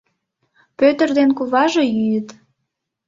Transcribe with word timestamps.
Пӧтыр 0.77 1.09
ден 1.17 1.29
куваже 1.37 1.83
йӱыт. 1.95 2.27